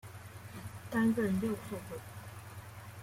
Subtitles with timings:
[0.89, 1.99] 担任右后卫。